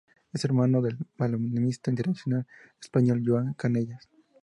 [0.33, 2.47] Es hermano del balonmanista internacional
[2.81, 4.09] español Joan Cañellas.